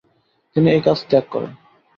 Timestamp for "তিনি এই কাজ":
0.55-0.99